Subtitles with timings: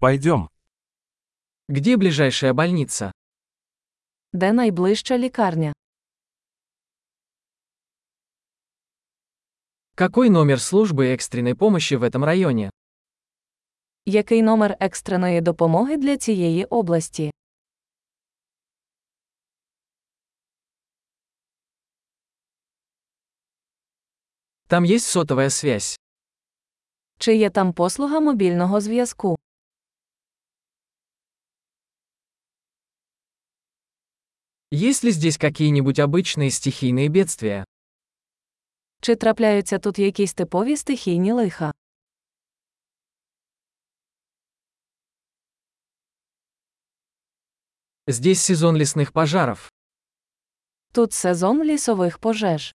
[0.00, 0.48] Пойдем.
[1.68, 3.10] Где ближайшая больница?
[4.32, 5.72] Де найближча лікарня?
[9.96, 12.70] Какой номер службы экстренной помощи в этом районе?
[14.06, 17.30] Який номер екстреної допомоги для цієї області?
[24.68, 25.98] Там есть сотовая связь.
[27.18, 29.38] Чи є там послуга мобільного зв'язку?
[34.71, 37.65] Есть ли здесь какие-нибудь обычные стихийные бедствия?
[39.01, 41.73] Чи трапляються тут якісь типові стихійні лиха?
[48.07, 49.71] Здесь сезон лесных пожаров.
[50.91, 52.73] Тут сезон лісових пожеж.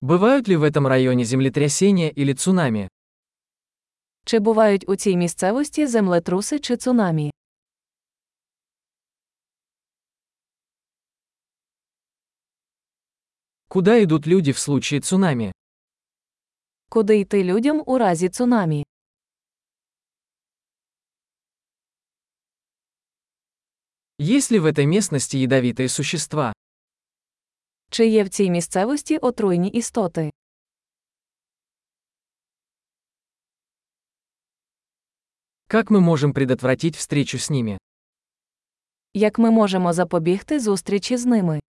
[0.00, 2.88] Бывают ли в этом районе землетрясения или цунами?
[4.26, 7.30] Чи бувають у цій місцевості землетруси чи цунамі?
[13.68, 15.52] Куда идут люди в случае цунами?
[16.88, 18.84] Куди йти людям у разі цунамі?
[24.20, 26.52] Есть ли в этой местности ядовитые существа?
[27.90, 30.30] Чи є в цій місцевості отруйні істоти?
[35.72, 37.78] Как мы можем предотвратить встречу с ними?
[39.14, 41.60] Як ми можемо запобігти зустрічі з ними?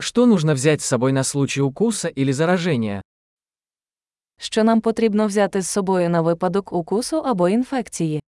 [0.00, 3.02] Что нужно взять с собой на случай укуса или заражения?
[4.38, 8.22] Що нам потрібно взяти з собою на випадок укусу або інфекції?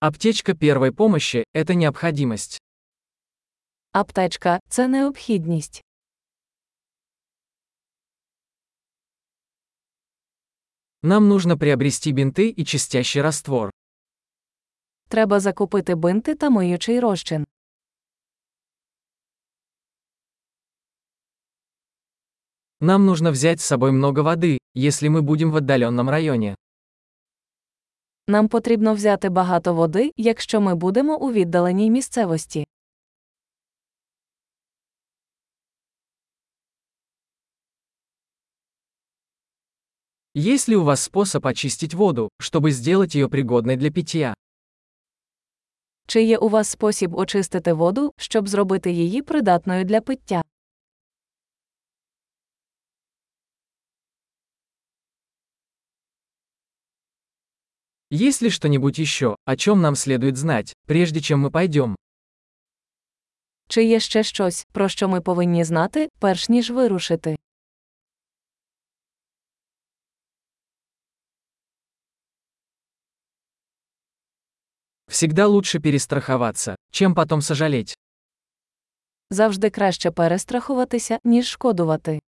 [0.00, 2.60] Аптечка первой помощи – это необходимость.
[3.96, 5.84] Аптечка це необхідність.
[11.02, 13.70] Нам нужно приобрести бинты и чистящий раствор.
[15.08, 17.44] Треба закупити бинти та миючий розчин.
[22.80, 26.56] Нам нужно взять с собой много воды, если мы будем в отдаленном районе.
[28.28, 32.66] Нам потрібно взяти багато води, якщо ми будемо у віддаленій місцевості.
[40.36, 44.34] Есть ли у вас способ очистить воду, чтобы сделать ее пригодной для питья?
[46.06, 50.42] Чи є у вас спосіб очистити воду, щоб зробити її придатною для пиття?
[58.10, 61.96] Есть ли что-нибудь еще, о чем нам следует знать, прежде чем мы пойдем?
[63.68, 67.36] Чи є ще щось, про що ми повинні знати, перш ніж вирушити?
[75.09, 77.95] Всегда лучше перестраховаться, чем потом сожалеть.
[79.29, 82.19] Завжди краще перестрахуватися, ніж шкодувати.